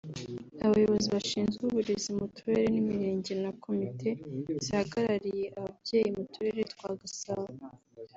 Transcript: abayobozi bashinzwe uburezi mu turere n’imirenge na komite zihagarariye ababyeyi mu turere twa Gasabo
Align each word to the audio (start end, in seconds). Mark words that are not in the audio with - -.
abayobozi 0.65 1.07
bashinzwe 1.15 1.61
uburezi 1.65 2.09
mu 2.19 2.25
turere 2.35 2.67
n’imirenge 2.71 3.33
na 3.43 3.51
komite 3.63 4.09
zihagarariye 4.63 5.45
ababyeyi 5.59 6.09
mu 6.17 6.23
turere 6.33 6.61
twa 6.73 6.89
Gasabo 7.01 7.51